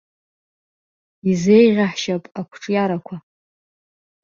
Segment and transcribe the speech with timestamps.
[1.29, 3.15] Изеиӷьаҳшьап ақәҿиарақәа.